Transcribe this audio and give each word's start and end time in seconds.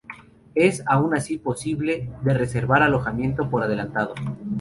Es, 0.55 0.81
aun 0.87 1.15
así, 1.15 1.37
posible 1.37 2.09
de 2.23 2.33
reservar 2.33 2.81
alojamiento 2.81 3.47
por 3.51 3.61
adelantado. 3.61 4.15